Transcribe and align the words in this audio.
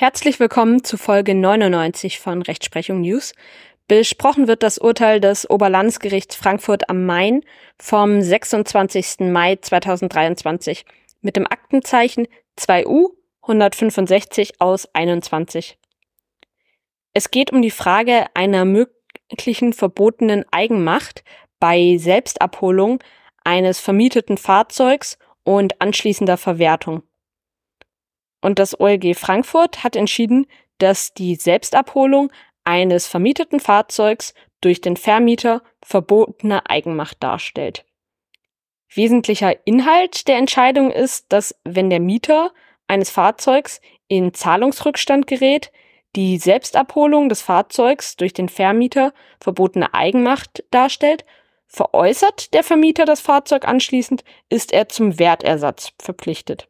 Herzlich 0.00 0.40
willkommen 0.40 0.82
zu 0.82 0.96
Folge 0.96 1.34
99 1.34 2.20
von 2.20 2.40
Rechtsprechung 2.40 3.02
News. 3.02 3.34
Besprochen 3.86 4.48
wird 4.48 4.62
das 4.62 4.78
Urteil 4.78 5.20
des 5.20 5.50
Oberlandesgerichts 5.50 6.36
Frankfurt 6.36 6.88
am 6.88 7.04
Main 7.04 7.42
vom 7.78 8.22
26. 8.22 9.30
Mai 9.30 9.56
2023 9.56 10.86
mit 11.20 11.36
dem 11.36 11.46
Aktenzeichen 11.46 12.28
2U 12.58 13.10
165 13.42 14.58
aus 14.62 14.88
21. 14.94 15.76
Es 17.12 17.30
geht 17.30 17.52
um 17.52 17.60
die 17.60 17.70
Frage 17.70 18.24
einer 18.32 18.64
möglichen 18.64 19.74
verbotenen 19.74 20.46
Eigenmacht 20.50 21.24
bei 21.58 21.98
Selbstabholung 21.98 23.00
eines 23.44 23.78
vermieteten 23.80 24.38
Fahrzeugs 24.38 25.18
und 25.44 25.78
anschließender 25.82 26.38
Verwertung. 26.38 27.02
Und 28.40 28.58
das 28.58 28.78
OLG 28.78 29.14
Frankfurt 29.14 29.84
hat 29.84 29.96
entschieden, 29.96 30.46
dass 30.78 31.12
die 31.12 31.34
Selbstabholung 31.34 32.32
eines 32.64 33.06
vermieteten 33.06 33.60
Fahrzeugs 33.60 34.34
durch 34.60 34.80
den 34.80 34.96
Vermieter 34.96 35.62
verbotene 35.82 36.68
Eigenmacht 36.68 37.22
darstellt. 37.22 37.84
Wesentlicher 38.92 39.54
Inhalt 39.66 40.26
der 40.26 40.36
Entscheidung 40.36 40.90
ist, 40.90 41.26
dass 41.32 41.54
wenn 41.64 41.90
der 41.90 42.00
Mieter 42.00 42.52
eines 42.88 43.10
Fahrzeugs 43.10 43.80
in 44.08 44.34
Zahlungsrückstand 44.34 45.26
gerät, 45.26 45.70
die 46.16 46.38
Selbstabholung 46.38 47.28
des 47.28 47.40
Fahrzeugs 47.40 48.16
durch 48.16 48.32
den 48.32 48.48
Vermieter 48.48 49.12
verbotene 49.40 49.94
Eigenmacht 49.94 50.64
darstellt, 50.72 51.24
veräußert 51.68 52.52
der 52.52 52.64
Vermieter 52.64 53.04
das 53.04 53.20
Fahrzeug 53.20 53.66
anschließend, 53.66 54.24
ist 54.48 54.72
er 54.72 54.88
zum 54.88 55.20
Wertersatz 55.20 55.92
verpflichtet. 56.00 56.69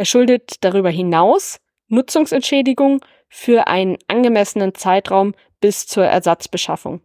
Er 0.00 0.06
schuldet 0.06 0.64
darüber 0.64 0.88
hinaus 0.88 1.60
Nutzungsentschädigung 1.88 3.04
für 3.28 3.66
einen 3.66 3.98
angemessenen 4.08 4.74
Zeitraum 4.74 5.34
bis 5.60 5.86
zur 5.86 6.06
Ersatzbeschaffung. 6.06 7.02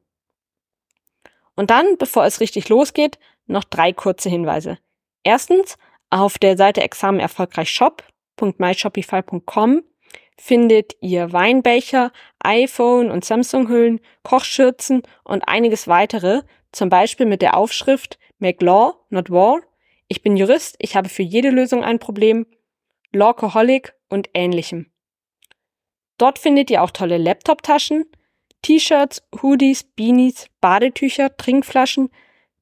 Und 1.57 1.71
dann, 1.71 1.97
bevor 1.97 2.23
es 2.23 2.39
richtig 2.39 2.69
losgeht, 2.69 3.19
noch 3.47 3.65
drei 3.65 3.91
kurze 3.91 4.29
Hinweise. 4.29 4.77
Erstens, 5.23 5.77
auf 6.09 6.37
der 6.37 6.55
Seite 6.55 6.83
Examen 6.83 7.19
erfolgreich 7.19 7.69
shop.myshopify.com 7.69 9.83
findet 10.37 10.95
ihr 11.01 11.33
Weinbecher, 11.33 12.13
iPhone 12.39 13.11
und 13.11 13.25
Samsung-Hüllen, 13.25 13.99
Kochschürzen 14.23 15.03
und 15.25 15.49
einiges 15.49 15.89
weitere, 15.89 16.43
zum 16.71 16.87
Beispiel 16.87 17.25
mit 17.25 17.41
der 17.41 17.57
Aufschrift 17.57 18.17
Make 18.39 18.63
Law, 18.63 18.93
not 19.09 19.29
War. 19.29 19.59
Ich 20.07 20.21
bin 20.21 20.37
Jurist, 20.37 20.77
ich 20.79 20.95
habe 20.95 21.09
für 21.09 21.23
jede 21.23 21.49
Lösung 21.49 21.83
ein 21.83 21.99
Problem 21.99 22.45
Lawcoholic 23.15 23.95
und 24.09 24.29
ähnlichem. 24.33 24.91
Dort 26.17 26.37
findet 26.37 26.69
ihr 26.69 26.83
auch 26.83 26.91
tolle 26.91 27.17
Laptop-Taschen, 27.17 28.05
T-Shirts, 28.61 29.23
Hoodies, 29.41 29.83
Beanies, 29.83 30.47
Badetücher, 30.61 31.35
Trinkflaschen, 31.35 32.09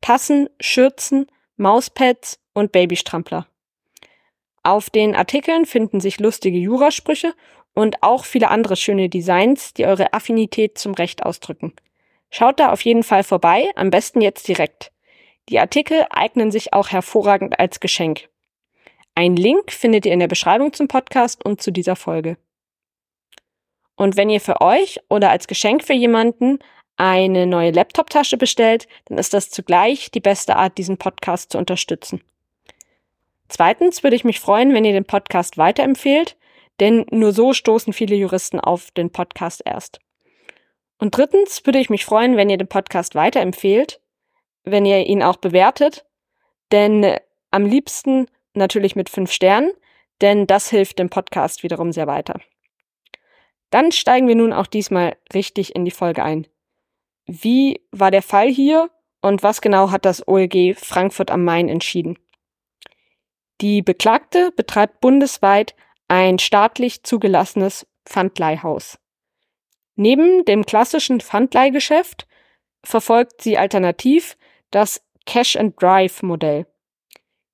Tassen, 0.02 0.50
Schürzen, 0.59 1.28
Mauspads 1.58 2.40
und 2.54 2.72
Babystrampler. 2.72 3.48
Auf 4.64 4.90
den 4.90 5.16
Artikeln 5.16 5.66
finden 5.66 6.00
sich 6.00 6.20
lustige 6.20 6.58
Jurasprüche 6.58 7.34
und 7.74 8.02
auch 8.02 8.26
viele 8.26 8.50
andere 8.50 8.76
schöne 8.76 9.09
Designs, 9.09 9.74
die 9.74 9.86
eure 9.86 10.14
Affinität 10.14 10.78
zum 10.78 10.94
Recht 10.94 11.24
ausdrücken. 11.26 11.74
Schaut 12.30 12.59
da 12.59 12.72
auf 12.72 12.81
jeden 12.81 13.04
Fall 13.04 13.24
vorbei, 13.24 13.70
am 13.76 13.90
besten 13.90 14.22
jetzt 14.22 14.48
direkt. 14.48 14.92
Die 15.50 15.59
Artikel 15.59 16.06
eignen 16.09 16.52
sich 16.52 16.74
auch 16.74 16.90
hervorragend 16.90 17.59
als 17.59 17.80
Geschenk. 17.80 18.30
Ein 19.16 19.36
Link 19.36 19.72
findet 19.72 20.06
ihr 20.06 20.14
in 20.14 20.19
der 20.19 20.28
Beschreibung 20.28 20.73
zum 20.73 20.88
Podcast 20.88 21.45
und 21.45 21.61
zu 21.61 21.72
dieser 21.72 21.95
Folge. 21.95 22.38
Und 23.95 24.17
wenn 24.17 24.30
ihr 24.30 24.42
für 24.42 24.61
euch 24.61 25.00
oder 25.09 25.30
als 25.30 25.47
Geschenk 25.47 25.83
für 25.83 25.94
jemanden 25.94 26.59
eine 26.97 27.46
neue 27.46 27.72
Laptop-Tasche 27.72 28.38
bestellt, 28.38 28.88
dann 29.06 29.18
ist 29.18 29.34
das 29.34 29.50
zugleich 29.50 30.12
die 30.12 30.19
beste 30.19 30.56
Art, 30.56 30.78
diesen 30.78 30.97
Podcast 30.97 31.52
zu 31.52 31.57
unterstützen. 31.57 32.22
Zweitens 33.50 34.03
würde 34.03 34.16
ich 34.16 34.23
mich 34.23 34.40
freuen, 34.40 34.73
wenn 34.73 34.85
ihr 34.85 34.94
den 34.94 35.06
Podcast 35.06 35.57
weiterempfehlt, 35.57 36.38
denn 36.79 37.06
nur 37.12 37.34
so 37.34 37.53
stoßen 37.53 37.94
viele 37.94 38.16
Juristen 38.16 38.59
auf 38.59 38.90
den 38.91 39.12
Podcast 39.12 39.62
erst. 39.63 40.00
Und 40.97 41.16
drittens 41.16 41.66
würde 41.66 41.79
ich 41.79 41.90
mich 41.90 42.06
freuen, 42.06 42.35
wenn 42.35 42.50
ihr 42.50 42.57
den 42.57 42.68
Podcast 42.68 43.13
weiterempfehlt, 43.13 44.02
wenn 44.63 44.85
ihr 44.85 45.06
ihn 45.06 45.22
auch 45.22 45.38
bewertet, 45.38 46.06
denn 46.72 47.18
am 47.52 47.66
liebsten 47.66 48.28
natürlich 48.56 48.96
mit 48.96 49.09
fünf 49.09 49.31
Sternen, 49.31 49.72
denn 50.22 50.47
das 50.47 50.69
hilft 50.69 51.00
dem 51.00 51.09
Podcast 51.09 51.64
wiederum 51.64 51.91
sehr 51.91 52.08
weiter. 52.08 52.40
Dann 53.69 53.91
steigen 53.91 54.28
wir 54.28 54.36
nun 54.36 54.53
auch 54.53 54.68
diesmal 54.68 55.18
richtig 55.34 55.75
in 55.75 55.86
die 55.86 55.91
Folge 55.91 56.24
ein. 56.24 56.47
Wie 57.25 57.81
war 57.91 58.12
der 58.12 58.22
Fall 58.22 58.50
hier 58.50 58.90
und 59.22 59.41
was 59.41 59.62
genau 59.62 59.90
hat 59.90 60.06
das 60.06 60.28
OLG 60.28 60.75
Frankfurt 60.75 61.31
am 61.31 61.44
Main 61.44 61.69
entschieden? 61.69 62.19
Die 63.62 63.81
Beklagte 63.81 64.52
betreibt 64.52 65.00
bundesweit 65.00 65.75
ein 66.08 66.38
staatlich 66.38 67.03
zugelassenes 67.03 67.88
Pfandleihhaus. 68.06 69.00
Neben 69.96 70.44
dem 70.46 70.66
klassischen 70.66 71.22
Pfandleihgeschäft 71.22 72.28
verfolgt 72.84 73.41
sie 73.41 73.58
alternativ 73.58 74.38
das 74.72 75.02
Cash 75.25 75.56
and 75.56 75.81
Drive 75.81 76.22
Modell. 76.24 76.68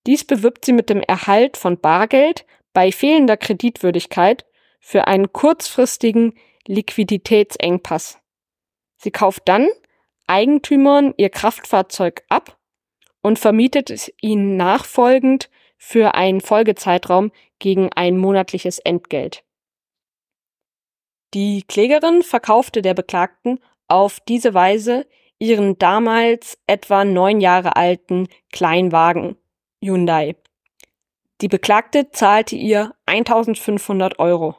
Dies 0.10 0.24
bewirbt 0.24 0.66
sie 0.66 0.74
mit 0.74 0.90
dem 0.90 1.02
Erhalt 1.02 1.56
von 1.56 1.80
Bargeld 1.80 2.44
bei 2.74 2.92
fehlender 2.92 3.38
Kreditwürdigkeit 3.38 4.44
für 4.80 5.06
einen 5.06 5.32
kurzfristigen 5.32 6.34
Liquiditätsengpass. 6.66 8.18
Sie 8.98 9.12
kauft 9.12 9.44
dann 9.46 9.68
Eigentümern 10.26 11.14
ihr 11.18 11.30
Kraftfahrzeug 11.30 12.24
ab 12.28 12.58
und 13.22 13.38
vermietet 13.38 13.92
es 13.92 14.12
ihnen 14.20 14.58
nachfolgend 14.58 15.52
für 15.78 16.16
einen 16.16 16.42
Folgezeitraum 16.42 17.32
gegen 17.60 17.94
ein 17.94 18.18
monatliches 18.18 18.80
Entgelt. 18.80 19.44
Die 21.36 21.62
Klägerin 21.68 22.24
verkaufte 22.24 22.82
der 22.82 22.96
Beklagten 22.96 23.60
auf 23.88 24.20
diese 24.22 24.56
Weise 24.56 25.06
ihren 25.38 25.78
damals 25.78 26.58
etwa 26.66 27.06
neun 27.06 27.42
Jahre 27.42 27.76
alten 27.76 28.28
Kleinwagen 28.52 29.38
Hyundai. 29.82 30.36
Die 31.42 31.48
Beklagte 31.48 32.12
zahlte 32.12 32.56
ihr 32.56 32.94
1500 33.06 34.20
Euro. 34.20 34.56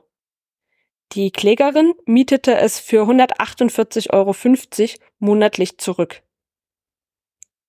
Die 1.12 1.30
Klägerin 1.30 1.94
mietete 2.06 2.56
es 2.56 2.78
für 2.78 3.02
148,50 3.04 4.12
Euro 4.12 5.00
monatlich 5.18 5.78
zurück. 5.78 6.22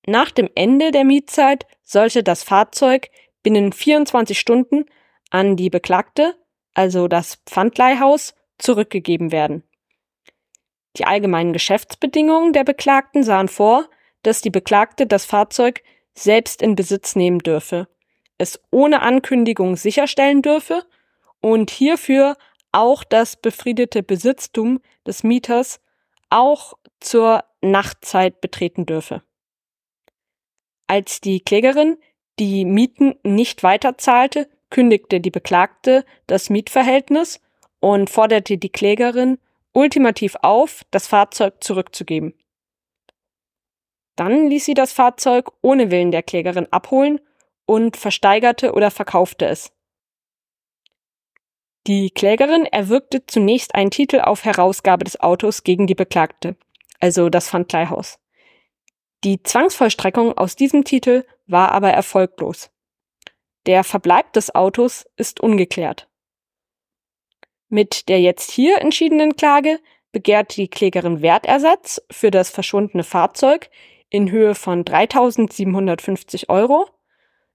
Nach 0.05 0.31
dem 0.31 0.49
Ende 0.55 0.91
der 0.91 1.03
Mietzeit 1.03 1.65
sollte 1.83 2.23
das 2.23 2.43
Fahrzeug 2.43 3.09
binnen 3.43 3.73
24 3.73 4.39
Stunden 4.39 4.85
an 5.29 5.55
die 5.55 5.69
Beklagte, 5.69 6.35
also 6.73 7.07
das 7.07 7.35
Pfandleihhaus, 7.47 8.35
zurückgegeben 8.57 9.31
werden. 9.31 9.63
Die 10.97 11.05
allgemeinen 11.05 11.53
Geschäftsbedingungen 11.53 12.53
der 12.53 12.63
Beklagten 12.63 13.23
sahen 13.23 13.47
vor, 13.47 13.89
dass 14.23 14.41
die 14.41 14.49
Beklagte 14.49 15.07
das 15.07 15.25
Fahrzeug 15.25 15.81
selbst 16.13 16.61
in 16.61 16.75
Besitz 16.75 17.15
nehmen 17.15 17.39
dürfe, 17.39 17.87
es 18.37 18.59
ohne 18.71 19.01
Ankündigung 19.01 19.75
sicherstellen 19.75 20.41
dürfe 20.41 20.83
und 21.41 21.71
hierfür 21.71 22.37
auch 22.71 23.03
das 23.03 23.35
befriedete 23.35 24.03
Besitztum 24.03 24.81
des 25.05 25.23
Mieters 25.23 25.79
auch 26.29 26.73
zur 26.99 27.43
Nachtzeit 27.61 28.41
betreten 28.41 28.85
dürfe. 28.85 29.21
Als 30.87 31.21
die 31.21 31.39
Klägerin 31.39 31.97
die 32.39 32.65
Mieten 32.65 33.15
nicht 33.23 33.63
weiterzahlte, 33.63 34.49
kündigte 34.69 35.19
die 35.19 35.31
Beklagte 35.31 36.05
das 36.27 36.49
Mietverhältnis 36.49 37.39
und 37.79 38.09
forderte 38.09 38.57
die 38.57 38.69
Klägerin 38.69 39.37
ultimativ 39.73 40.35
auf, 40.41 40.81
das 40.91 41.07
Fahrzeug 41.07 41.63
zurückzugeben. 41.63 42.33
Dann 44.21 44.51
ließ 44.51 44.65
sie 44.65 44.75
das 44.75 44.93
Fahrzeug 44.93 45.51
ohne 45.63 45.89
Willen 45.89 46.11
der 46.11 46.21
Klägerin 46.21 46.67
abholen 46.69 47.19
und 47.65 47.97
versteigerte 47.97 48.73
oder 48.73 48.91
verkaufte 48.91 49.47
es. 49.47 49.71
Die 51.87 52.11
Klägerin 52.11 52.67
erwirkte 52.67 53.25
zunächst 53.25 53.73
einen 53.73 53.89
Titel 53.89 54.19
auf 54.19 54.45
Herausgabe 54.45 55.05
des 55.05 55.19
Autos 55.19 55.63
gegen 55.63 55.87
die 55.87 55.95
Beklagte, 55.95 56.55
also 56.99 57.29
das 57.29 57.49
Pfandleihhaus. 57.49 58.19
Die 59.23 59.41
Zwangsvollstreckung 59.41 60.37
aus 60.37 60.55
diesem 60.55 60.83
Titel 60.83 61.25
war 61.47 61.71
aber 61.71 61.89
erfolglos. 61.89 62.69
Der 63.65 63.83
Verbleib 63.83 64.33
des 64.33 64.53
Autos 64.53 65.07
ist 65.15 65.39
ungeklärt. 65.39 66.07
Mit 67.69 68.07
der 68.07 68.21
jetzt 68.21 68.51
hier 68.51 68.81
entschiedenen 68.81 69.35
Klage 69.35 69.79
begehrt 70.11 70.57
die 70.57 70.67
Klägerin 70.67 71.23
Wertersatz 71.23 72.03
für 72.11 72.29
das 72.29 72.51
verschwundene 72.51 73.03
Fahrzeug 73.03 73.71
in 74.11 74.29
Höhe 74.29 74.53
von 74.53 74.85
3.750 74.85 76.49
Euro 76.49 76.87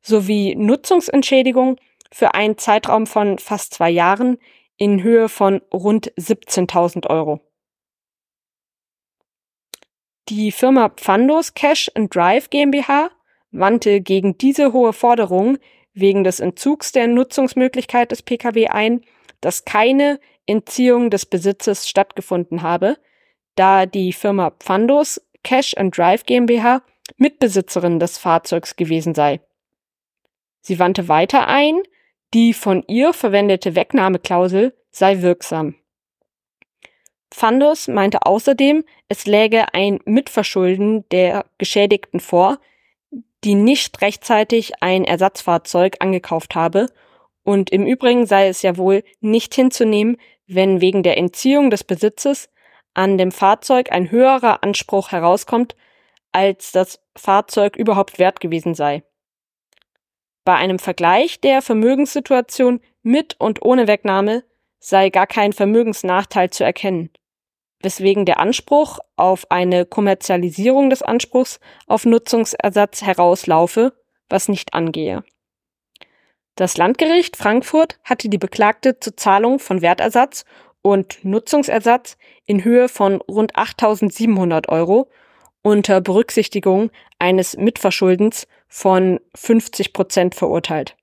sowie 0.01 0.57
Nutzungsentschädigung 0.57 1.77
für 2.11 2.35
einen 2.35 2.59
Zeitraum 2.59 3.07
von 3.07 3.39
fast 3.39 3.75
zwei 3.75 3.91
Jahren 3.91 4.39
in 4.77 5.03
Höhe 5.03 5.29
von 5.29 5.63
rund 5.73 6.13
17.000 6.15 7.09
Euro. 7.09 7.41
Die 10.29 10.51
Firma 10.51 10.89
Pfandos 10.89 11.55
Cash 11.55 11.91
and 11.95 12.13
Drive 12.15 12.51
GmbH 12.51 13.11
wandte 13.53 14.01
gegen 14.01 14.37
diese 14.39 14.73
hohe 14.73 14.93
Forderung 14.93 15.59
wegen 15.93 16.25
des 16.25 16.41
Entzugs 16.41 16.93
der 16.93 17.07
Nutzungsmöglichkeit 17.07 18.11
des 18.11 18.23
Pkw 18.23 18.69
ein, 18.69 19.03
dass 19.41 19.65
keine 19.65 20.19
Entziehung 20.47 21.11
des 21.11 21.27
Besitzes 21.27 21.89
stattgefunden 21.89 22.63
habe, 22.63 22.97
da 23.55 23.87
die 23.87 24.13
Firma 24.13 24.51
Pfandos 24.51 25.21
Cash 25.47 25.77
and 25.77 25.97
Drive 25.97 26.27
GmbH 26.27 26.83
Mitbesitzerin 27.19 28.01
des 28.01 28.19
Fahrzeugs 28.19 28.75
gewesen 28.75 29.15
sei. 29.15 29.41
Sie 30.61 30.81
wandte 30.81 31.07
weiter 31.07 31.47
ein, 31.47 31.83
die 32.35 32.53
von 32.53 32.83
ihr 32.89 33.13
verwendete 33.13 33.77
Wegnahmeklausel 33.77 34.77
sei 34.91 35.23
wirksam. 35.23 35.77
Pfandos 37.31 37.87
meinte 37.87 38.27
außerdem, 38.27 38.85
es 39.09 39.27
läge 39.27 39.73
ein 39.73 40.01
Mitverschulden 40.05 41.09
der 41.11 41.45
Geschädigten 41.59 42.19
vor, 42.19 42.59
die 43.45 43.55
nicht 43.55 44.03
rechtzeitig 44.03 44.83
ein 44.83 45.05
Ersatzfahrzeug 45.05 45.99
angekauft 46.01 46.57
habe, 46.57 46.89
und 47.45 47.71
im 47.71 47.87
Übrigen 47.87 48.27
sei 48.27 48.49
es 48.49 48.63
ja 48.63 48.77
wohl 48.77 49.05
nicht 49.21 49.55
hinzunehmen, 49.55 50.17
wenn 50.49 50.81
wegen 50.81 51.05
der 51.05 51.17
Entziehung 51.17 51.71
des 51.71 51.85
Besitzes 51.85 52.49
an 52.97 53.19
dem 53.19 53.31
Fahrzeug 53.31 53.93
ein 53.93 54.11
höherer 54.11 54.63
Anspruch 54.63 55.13
herauskommt, 55.13 55.77
als 56.33 56.73
das 56.73 56.99
Fahrzeug 57.15 57.77
überhaupt 57.77 58.19
wert 58.19 58.41
gewesen 58.41 58.75
sei. 58.75 59.03
Bei 60.45 60.55
einem 60.55 60.79
Vergleich 60.79 61.41
der 61.41 61.61
Vermögenssituation 61.61 62.81
mit 63.03 63.39
und 63.39 63.63
ohne 63.63 63.87
Wegnahme 63.87 64.45
sei 64.79 65.11
gar 65.11 65.27
kein 65.27 65.53
Vermögensnachteil 65.53 66.51
zu 66.51 66.65
erkennen, 66.65 67.11
weswegen 67.81 68.25
der 68.25 68.41
Anspruch 68.41 68.99
auf 69.17 69.51
eine 69.51 69.85
Kommerzialisierung 69.85 70.89
des 70.89 71.03
Anspruchs 71.03 71.61
auf 71.87 72.07
Nutzungsersatz 72.07 73.03
herauslaufe, 73.03 73.93
was 74.31 74.49
nicht 74.49 74.73
angehe. 74.73 75.23
Das 76.55 76.79
Landgericht 76.79 77.37
Frankfurt 77.37 77.99
hatte 78.05 78.31
die 78.31 78.39
Beklagte 78.39 78.99
zur 78.99 79.19
Zahlung 79.19 79.59
von 79.59 79.83
Wertersatz 79.83 80.47
und 80.87 81.25
Nutzungsersatz 81.25 82.17
in 82.45 82.63
Höhe 82.63 82.89
von 82.89 83.21
rund 83.23 83.57
8.700 83.57 84.69
Euro 84.69 85.11
unter 85.63 86.01
Berücksichtigung 86.01 86.93
eines 87.19 87.57
Mitverschuldens 87.57 88.47
von 88.69 89.19
50 89.35 89.93
Prozent 89.93 90.37
verurteilt. 90.37 90.97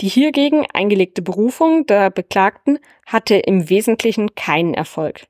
Die 0.00 0.08
hiergegen 0.08 0.66
eingelegte 0.72 1.20
Berufung 1.20 1.84
der 1.86 2.10
Beklagten 2.10 2.78
hatte 3.06 3.34
im 3.34 3.68
Wesentlichen 3.68 4.36
keinen 4.36 4.74
Erfolg. 4.74 5.26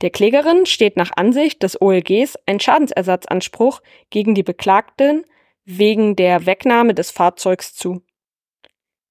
Der 0.00 0.08
Klägerin 0.08 0.64
steht 0.64 0.96
nach 0.96 1.10
Ansicht 1.16 1.62
des 1.62 1.78
OLGs 1.82 2.38
ein 2.46 2.60
Schadensersatzanspruch 2.60 3.82
gegen 4.08 4.34
die 4.34 4.42
Beklagten 4.42 5.26
wegen 5.66 6.16
der 6.16 6.46
Wegnahme 6.46 6.94
des 6.94 7.10
Fahrzeugs 7.10 7.74
zu. 7.74 8.00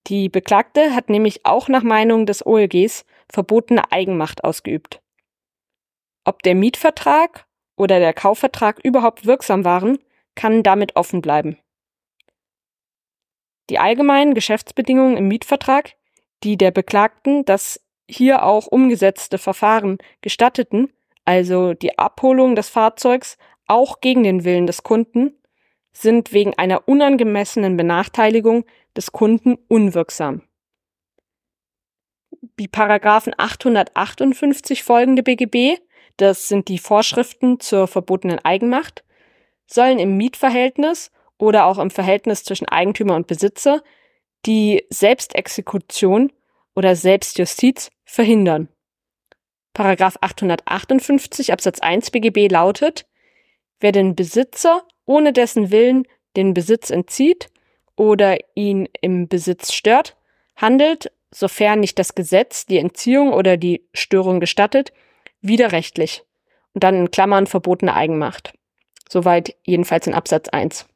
Die 0.08 0.28
Beklagte 0.28 0.94
hat 0.94 1.10
nämlich 1.10 1.46
auch 1.46 1.70
nach 1.70 1.84
Meinung 1.84 2.26
des 2.26 2.46
OLGs 2.46 3.06
verbotene 3.32 3.92
Eigenmacht 3.92 4.44
ausgeübt. 4.44 5.02
Ob 6.26 6.44
der 6.44 6.56
Mietvertrag 6.56 7.46
oder 7.78 8.00
der 8.00 8.14
Kaufvertrag 8.14 8.80
überhaupt 8.84 9.26
wirksam 9.26 9.64
waren, 9.66 10.00
kann 10.36 10.64
damit 10.64 10.96
offen 10.96 11.22
bleiben. 11.22 11.58
Die 13.70 13.80
allgemeinen 13.80 14.34
Geschäftsbedingungen 14.34 15.16
im 15.16 15.28
Mietvertrag, 15.28 15.94
die 16.44 16.58
der 16.58 16.72
Beklagten 16.72 17.46
das 17.46 17.80
hier 18.10 18.44
auch 18.44 18.68
umgesetzte 18.68 19.38
Verfahren 19.38 19.98
gestatteten, 20.22 20.92
also 21.24 21.74
die 21.74 21.98
Abholung 21.98 22.56
des 22.56 22.68
Fahrzeugs 22.68 23.38
auch 23.68 24.02
gegen 24.02 24.24
den 24.24 24.44
Willen 24.44 24.68
des 24.68 24.84
Kunden, 24.84 25.40
sind 25.94 26.34
wegen 26.34 26.54
einer 26.58 26.88
unangemessenen 26.88 27.78
Benachteiligung 27.78 28.66
des 28.96 29.12
Kunden 29.12 29.58
unwirksam. 29.68 30.44
Die 32.60 32.68
Paragraphen 32.68 33.34
858 33.38 34.84
folgende 34.84 35.24
BGB, 35.24 35.80
das 36.18 36.48
sind 36.48 36.68
die 36.68 36.78
Vorschriften 36.78 37.60
zur 37.60 37.88
verbotenen 37.88 38.40
Eigenmacht, 38.40 39.04
sollen 39.66 40.00
im 40.00 40.18
Mietverhältnis 40.18 41.12
oder 41.38 41.66
auch 41.66 41.80
im 41.80 41.90
Verhältnis 41.90 42.44
zwischen 42.44 42.68
Eigentümer 42.68 43.16
und 43.16 43.28
Besitzer 43.28 43.82
die 44.46 44.86
Selbstexekution 44.90 46.32
oder 46.76 46.96
Selbstjustiz 46.96 47.92
verhindern. 48.06 48.70
Paragraph 49.74 50.18
858 50.22 51.52
Absatz 51.52 51.80
1 51.80 52.12
BGB 52.12 52.52
lautet, 52.52 53.08
wer 53.80 53.92
den 53.92 54.16
Besitzer 54.16 54.84
ohne 55.06 55.34
dessen 55.34 55.72
Willen 55.72 56.08
den 56.36 56.54
Besitz 56.54 56.90
entzieht 56.90 57.50
oder 57.96 58.38
ihn 58.56 58.88
im 59.02 59.28
Besitz 59.28 59.74
stört, 59.74 60.16
handelt, 60.56 61.12
sofern 61.32 61.80
nicht 61.80 62.00
das 62.00 62.16
Gesetz 62.16 62.66
die 62.66 62.78
Entziehung 62.78 63.34
oder 63.34 63.58
die 63.58 63.86
Störung 63.94 64.40
gestattet, 64.40 64.94
widerrechtlich 65.42 66.24
und 66.74 66.84
dann 66.84 66.96
in 66.96 67.12
Klammern 67.12 67.48
verbotene 67.48 67.94
Eigenmacht. 67.94 68.54
Soweit 69.10 69.56
jedenfalls 69.64 70.08
in 70.08 70.14
Absatz 70.14 70.50
1. 70.50 70.88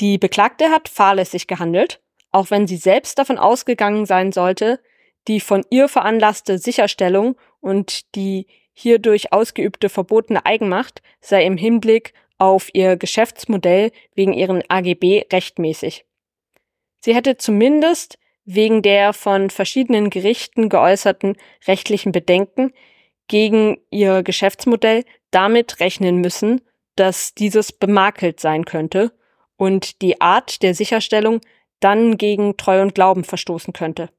Die 0.00 0.18
Beklagte 0.18 0.70
hat 0.70 0.88
fahrlässig 0.88 1.46
gehandelt, 1.46 2.00
auch 2.30 2.50
wenn 2.50 2.66
sie 2.66 2.76
selbst 2.76 3.18
davon 3.18 3.38
ausgegangen 3.38 4.06
sein 4.06 4.32
sollte, 4.32 4.80
die 5.28 5.40
von 5.40 5.64
ihr 5.70 5.88
veranlasste 5.88 6.58
Sicherstellung 6.58 7.36
und 7.60 8.14
die 8.14 8.46
hierdurch 8.72 9.32
ausgeübte 9.32 9.88
verbotene 9.88 10.44
Eigenmacht 10.44 11.02
sei 11.20 11.44
im 11.44 11.56
Hinblick 11.56 12.14
auf 12.38 12.68
ihr 12.72 12.96
Geschäftsmodell 12.96 13.92
wegen 14.14 14.32
ihren 14.32 14.62
AGB 14.68 15.24
rechtmäßig. 15.32 16.04
Sie 17.00 17.14
hätte 17.14 17.36
zumindest 17.36 18.18
wegen 18.44 18.82
der 18.82 19.12
von 19.12 19.50
verschiedenen 19.50 20.10
Gerichten 20.10 20.68
geäußerten 20.68 21.36
rechtlichen 21.66 22.12
Bedenken 22.12 22.72
gegen 23.28 23.78
ihr 23.90 24.22
Geschäftsmodell 24.22 25.04
damit 25.30 25.80
rechnen 25.80 26.16
müssen, 26.16 26.60
dass 26.96 27.34
dieses 27.34 27.72
bemakelt 27.72 28.40
sein 28.40 28.64
könnte 28.64 29.12
und 29.56 30.02
die 30.02 30.20
Art 30.20 30.62
der 30.62 30.74
Sicherstellung 30.74 31.40
dann 31.80 32.18
gegen 32.18 32.56
Treu 32.56 32.82
und 32.82 32.94
Glauben 32.94 33.24
verstoßen 33.24 33.72
könnte. 33.72 34.10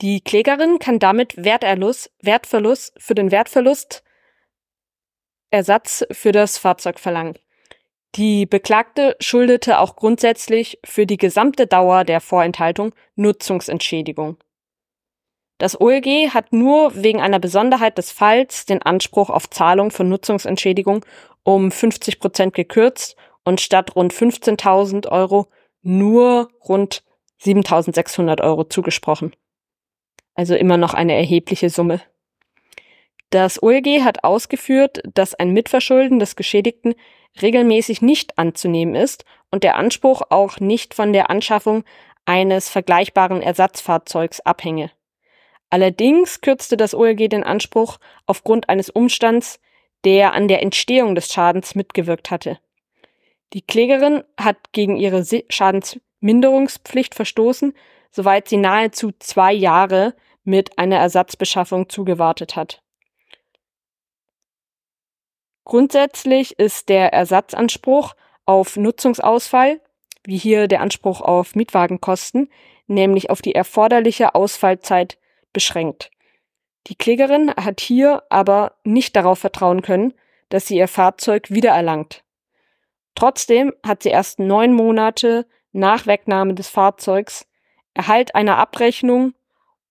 Die 0.00 0.22
Klägerin 0.22 0.78
kann 0.78 0.98
damit 0.98 1.36
Werterlust, 1.36 2.10
Wertverlust 2.22 2.94
für 2.96 3.14
den 3.14 3.30
Wertverlust 3.30 4.02
Ersatz 5.50 6.04
für 6.10 6.32
das 6.32 6.58
Fahrzeug 6.58 6.98
verlangen. 6.98 7.38
Die 8.16 8.46
Beklagte 8.46 9.16
schuldete 9.20 9.78
auch 9.78 9.96
grundsätzlich 9.96 10.80
für 10.84 11.06
die 11.06 11.16
gesamte 11.16 11.66
Dauer 11.66 12.04
der 12.04 12.20
Vorenthaltung 12.20 12.92
Nutzungsentschädigung. 13.14 14.36
Das 15.58 15.80
OLG 15.80 16.30
hat 16.32 16.52
nur 16.52 17.02
wegen 17.02 17.20
einer 17.20 17.38
Besonderheit 17.38 17.98
des 17.98 18.10
Falls 18.10 18.64
den 18.64 18.82
Anspruch 18.82 19.30
auf 19.30 19.50
Zahlung 19.50 19.90
von 19.90 20.08
Nutzungsentschädigung 20.08 21.04
um 21.42 21.70
50 21.70 22.18
Prozent 22.18 22.54
gekürzt 22.54 23.16
und 23.44 23.60
statt 23.60 23.94
rund 23.94 24.12
15.000 24.12 25.08
Euro 25.08 25.48
nur 25.82 26.50
rund 26.66 27.04
7.600 27.42 28.42
Euro 28.42 28.64
zugesprochen. 28.64 29.34
Also 30.34 30.54
immer 30.54 30.76
noch 30.76 30.94
eine 30.94 31.14
erhebliche 31.14 31.70
Summe. 31.70 32.00
Das 33.30 33.62
OLG 33.62 34.02
hat 34.02 34.24
ausgeführt, 34.24 35.00
dass 35.14 35.34
ein 35.34 35.52
Mitverschulden 35.52 36.18
des 36.18 36.34
Geschädigten 36.34 36.94
regelmäßig 37.40 38.02
nicht 38.02 38.38
anzunehmen 38.38 38.96
ist 38.96 39.24
und 39.52 39.62
der 39.62 39.76
Anspruch 39.76 40.22
auch 40.30 40.58
nicht 40.58 40.94
von 40.94 41.12
der 41.12 41.30
Anschaffung 41.30 41.84
eines 42.24 42.68
vergleichbaren 42.68 43.40
Ersatzfahrzeugs 43.40 44.40
abhänge. 44.40 44.90
Allerdings 45.70 46.40
kürzte 46.40 46.76
das 46.76 46.94
OLG 46.94 47.28
den 47.28 47.44
Anspruch 47.44 47.98
aufgrund 48.26 48.68
eines 48.68 48.90
Umstands, 48.90 49.60
der 50.04 50.32
an 50.32 50.48
der 50.48 50.62
Entstehung 50.62 51.14
des 51.14 51.32
Schadens 51.32 51.76
mitgewirkt 51.76 52.32
hatte. 52.32 52.58
Die 53.52 53.62
Klägerin 53.62 54.24
hat 54.36 54.56
gegen 54.72 54.96
ihre 54.96 55.24
Schadensminderungspflicht 55.48 57.14
verstoßen, 57.14 57.74
soweit 58.10 58.48
sie 58.48 58.56
nahezu 58.56 59.12
zwei 59.20 59.52
Jahre 59.52 60.14
mit 60.42 60.78
einer 60.78 60.96
Ersatzbeschaffung 60.96 61.88
zugewartet 61.88 62.56
hat. 62.56 62.82
Grundsätzlich 65.70 66.58
ist 66.58 66.88
der 66.88 67.12
Ersatzanspruch 67.12 68.16
auf 68.44 68.76
Nutzungsausfall, 68.76 69.80
wie 70.24 70.36
hier 70.36 70.66
der 70.66 70.80
Anspruch 70.80 71.20
auf 71.20 71.54
Mietwagenkosten, 71.54 72.50
nämlich 72.88 73.30
auf 73.30 73.40
die 73.40 73.54
erforderliche 73.54 74.34
Ausfallzeit 74.34 75.16
beschränkt. 75.52 76.10
Die 76.88 76.96
Klägerin 76.96 77.54
hat 77.54 77.80
hier 77.80 78.24
aber 78.30 78.72
nicht 78.82 79.14
darauf 79.14 79.38
vertrauen 79.38 79.80
können, 79.80 80.12
dass 80.48 80.66
sie 80.66 80.76
ihr 80.76 80.88
Fahrzeug 80.88 81.52
wiedererlangt. 81.52 82.24
Trotzdem 83.14 83.72
hat 83.86 84.02
sie 84.02 84.08
erst 84.08 84.40
neun 84.40 84.74
Monate 84.74 85.46
nach 85.70 86.04
Wegnahme 86.08 86.54
des 86.54 86.68
Fahrzeugs 86.68 87.46
Erhalt 87.94 88.34
einer 88.34 88.58
Abrechnung 88.58 89.34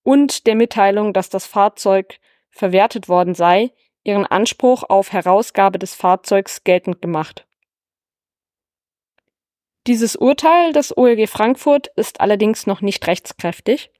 und 0.03 0.45
der 0.45 0.55
Mitteilung, 0.55 1.13
dass 1.13 1.29
das 1.29 1.45
Fahrzeug 1.45 2.19
verwertet 2.49 3.07
worden 3.07 3.33
sei, 3.33 3.71
ihren 4.03 4.25
Anspruch 4.25 4.83
auf 4.83 5.11
Herausgabe 5.11 5.79
des 5.79 5.93
Fahrzeugs 5.95 6.63
geltend 6.63 7.01
gemacht. 7.01 7.45
Dieses 9.87 10.15
Urteil 10.15 10.73
des 10.73 10.95
OLG 10.95 11.27
Frankfurt 11.27 11.87
ist 11.95 12.21
allerdings 12.21 12.67
noch 12.67 12.81
nicht 12.81 13.07
rechtskräftig. 13.07 13.91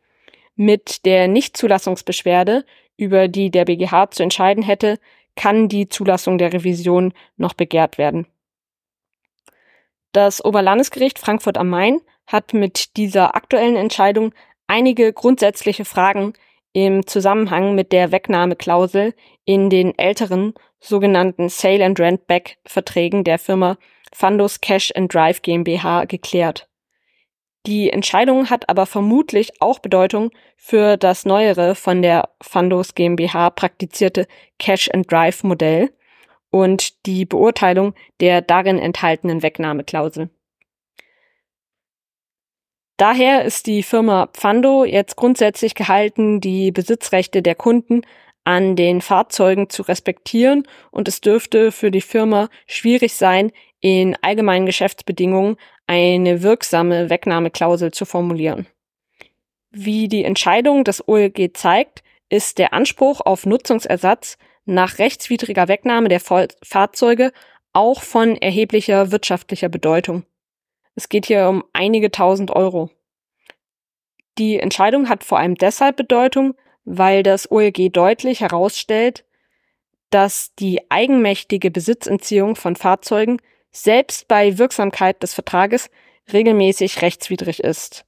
Mit 0.55 1.05
der 1.05 1.27
Nichtzulassungsbeschwerde, 1.27 2.65
über 2.97 3.27
die 3.27 3.49
der 3.49 3.65
BGH 3.65 4.11
zu 4.11 4.23
entscheiden 4.23 4.63
hätte, 4.63 4.99
kann 5.35 5.69
die 5.69 5.87
Zulassung 5.87 6.37
der 6.37 6.53
Revision 6.53 7.13
noch 7.37 7.53
begehrt 7.53 7.97
werden. 7.97 8.27
Das 10.11 10.43
Oberlandesgericht 10.43 11.17
Frankfurt 11.17 11.57
am 11.57 11.69
Main 11.69 12.01
hat 12.27 12.53
mit 12.53 12.97
dieser 12.97 13.35
aktuellen 13.35 13.75
Entscheidung 13.75 14.33
einige 14.67 15.13
grundsätzliche 15.13 15.85
Fragen 15.85 16.33
im 16.73 17.05
Zusammenhang 17.07 17.75
mit 17.75 17.91
der 17.91 18.11
Wegnahmeklausel 18.11 19.13
in 19.45 19.69
den 19.69 19.97
älteren 19.97 20.53
sogenannten 20.79 21.49
Sale 21.49 21.83
and 21.85 21.99
Rent 21.99 22.27
Back 22.27 22.57
Verträgen 22.65 23.23
der 23.23 23.39
Firma 23.39 23.77
Fundus 24.13 24.61
Cash 24.61 24.91
and 24.95 25.13
Drive 25.13 25.41
GmbH 25.41 26.05
geklärt. 26.05 26.67
Die 27.65 27.89
Entscheidung 27.89 28.49
hat 28.49 28.69
aber 28.69 28.85
vermutlich 28.85 29.61
auch 29.61 29.79
Bedeutung 29.79 30.31
für 30.55 30.97
das 30.97 31.25
neuere 31.25 31.75
von 31.75 32.01
der 32.01 32.29
Fundus 32.41 32.95
GmbH 32.95 33.49
praktizierte 33.49 34.27
Cash 34.57 34.89
and 34.93 35.11
Drive 35.11 35.43
Modell 35.43 35.91
und 36.51 37.05
die 37.05 37.25
Beurteilung 37.25 37.93
der 38.21 38.41
darin 38.41 38.79
enthaltenen 38.79 39.43
Wegnahmeklausel. 39.43 40.29
Daher 42.99 43.45
ist 43.45 43.67
die 43.67 43.81
Firma 43.81 44.27
Pfando 44.33 44.83
jetzt 44.83 45.15
grundsätzlich 45.15 45.73
gehalten, 45.73 46.41
die 46.41 46.73
Besitzrechte 46.73 47.41
der 47.41 47.55
Kunden 47.55 48.01
an 48.43 48.75
den 48.75 48.99
Fahrzeugen 48.99 49.69
zu 49.69 49.83
respektieren 49.83 50.67
und 50.91 51.07
es 51.07 51.21
dürfte 51.21 51.71
für 51.71 51.91
die 51.91 52.01
Firma 52.01 52.49
schwierig 52.67 53.13
sein, 53.13 53.53
in 53.79 54.17
allgemeinen 54.21 54.65
Geschäftsbedingungen 54.65 55.55
eine 55.87 56.43
wirksame 56.43 57.09
Wegnahmeklausel 57.09 57.91
zu 57.91 58.03
formulieren. 58.03 58.67
Wie 59.71 60.09
die 60.09 60.25
Entscheidung 60.25 60.83
des 60.83 61.07
OLG 61.07 61.51
zeigt, 61.53 62.03
ist 62.27 62.57
der 62.57 62.73
Anspruch 62.73 63.21
auf 63.21 63.45
Nutzungsersatz 63.45 64.37
nach 64.65 64.99
rechtswidriger 64.99 65.69
Wegnahme 65.69 66.09
der 66.09 66.19
Fahrzeuge 66.19 67.31
auch 67.71 68.01
von 68.01 68.35
erheblicher 68.35 69.13
wirtschaftlicher 69.13 69.69
Bedeutung. 69.69 70.25
Es 70.99 71.07
geht 71.07 71.27
hier 71.27 71.47
um 71.47 71.63
einige 71.71 72.11
tausend 72.11 72.51
Euro. 72.51 72.89
Die 74.37 74.59
Entscheidung 74.59 75.07
hat 75.07 75.23
vor 75.23 75.39
allem 75.39 75.55
deshalb 75.55 75.95
Bedeutung, 75.95 76.55
weil 76.83 77.23
das 77.23 77.49
OLG 77.49 77.89
deutlich 77.89 78.41
herausstellt, 78.41 79.23
dass 80.09 80.53
die 80.55 80.91
eigenmächtige 80.91 81.71
Besitzentziehung 81.71 82.57
von 82.57 82.75
Fahrzeugen 82.75 83.41
selbst 83.71 84.27
bei 84.27 84.57
Wirksamkeit 84.57 85.23
des 85.23 85.33
Vertrages 85.33 85.89
regelmäßig 86.33 87.01
rechtswidrig 87.01 87.63
ist. 87.63 88.03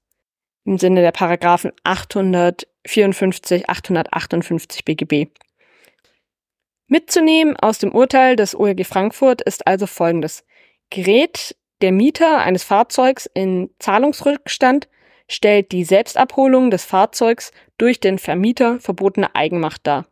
Im 0.65 0.77
Sinne 0.77 0.99
der 0.99 1.13
Paragraphen 1.13 1.71
854, 1.85 3.69
858 3.69 4.83
BGB. 4.83 5.27
Mitzunehmen 6.87 7.55
aus 7.55 7.77
dem 7.77 7.95
Urteil 7.95 8.35
des 8.35 8.53
OLG 8.53 8.85
Frankfurt 8.85 9.41
ist 9.41 9.65
also 9.65 9.87
folgendes. 9.87 10.43
Gerät 10.89 11.55
der 11.81 11.91
Mieter 11.91 12.39
eines 12.39 12.63
Fahrzeugs 12.63 13.29
in 13.33 13.69
Zahlungsrückstand 13.79 14.87
stellt 15.27 15.71
die 15.71 15.83
Selbstabholung 15.83 16.71
des 16.71 16.85
Fahrzeugs 16.85 17.51
durch 17.77 17.99
den 17.99 18.19
Vermieter 18.19 18.79
verbotene 18.79 19.35
Eigenmacht 19.35 19.87
dar. 19.87 20.05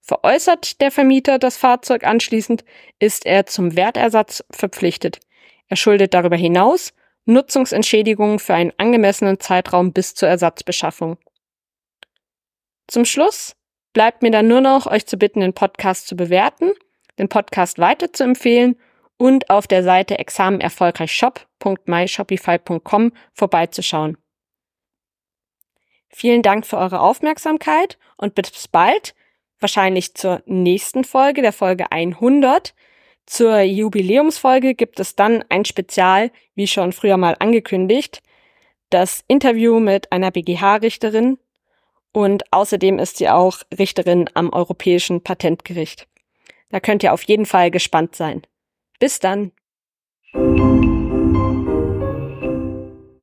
Veräußert 0.00 0.80
der 0.80 0.90
Vermieter 0.90 1.38
das 1.38 1.56
Fahrzeug 1.56 2.04
anschließend, 2.04 2.64
ist 2.98 3.26
er 3.26 3.46
zum 3.46 3.76
Wertersatz 3.76 4.44
verpflichtet. 4.50 5.20
Er 5.68 5.76
schuldet 5.76 6.14
darüber 6.14 6.36
hinaus 6.36 6.94
Nutzungsentschädigungen 7.26 8.38
für 8.38 8.54
einen 8.54 8.72
angemessenen 8.78 9.38
Zeitraum 9.38 9.92
bis 9.92 10.14
zur 10.14 10.28
Ersatzbeschaffung. 10.28 11.18
Zum 12.86 13.04
Schluss 13.04 13.54
bleibt 13.92 14.22
mir 14.22 14.30
dann 14.30 14.48
nur 14.48 14.62
noch, 14.62 14.86
euch 14.86 15.06
zu 15.06 15.18
bitten, 15.18 15.40
den 15.40 15.52
Podcast 15.52 16.08
zu 16.08 16.16
bewerten, 16.16 16.72
den 17.18 17.28
Podcast 17.28 17.78
weiter 17.78 18.12
zu 18.12 18.24
empfehlen 18.24 18.76
und 19.18 19.50
auf 19.50 19.66
der 19.66 19.82
Seite 19.82 20.18
examenerfolgreichshop.myshopify.com 20.18 23.12
vorbeizuschauen. 23.34 24.16
Vielen 26.08 26.40
Dank 26.42 26.66
für 26.66 26.78
eure 26.78 27.00
Aufmerksamkeit 27.00 27.98
und 28.16 28.34
bis 28.34 28.66
bald, 28.68 29.14
wahrscheinlich 29.60 30.14
zur 30.14 30.42
nächsten 30.46 31.04
Folge, 31.04 31.42
der 31.42 31.52
Folge 31.52 31.92
100. 31.92 32.74
Zur 33.26 33.60
Jubiläumsfolge 33.60 34.74
gibt 34.74 34.98
es 35.00 35.16
dann 35.16 35.44
ein 35.50 35.66
Spezial, 35.66 36.30
wie 36.54 36.66
schon 36.66 36.92
früher 36.92 37.18
mal 37.18 37.36
angekündigt, 37.38 38.22
das 38.88 39.22
Interview 39.28 39.80
mit 39.80 40.12
einer 40.12 40.30
BGH-Richterin 40.30 41.36
und 42.12 42.50
außerdem 42.52 42.98
ist 42.98 43.18
sie 43.18 43.28
auch 43.28 43.58
Richterin 43.78 44.30
am 44.32 44.50
Europäischen 44.50 45.22
Patentgericht. 45.22 46.08
Da 46.70 46.80
könnt 46.80 47.02
ihr 47.02 47.12
auf 47.12 47.22
jeden 47.24 47.44
Fall 47.44 47.70
gespannt 47.70 48.16
sein. 48.16 48.40
Bis 48.98 49.20
dann. 49.20 49.52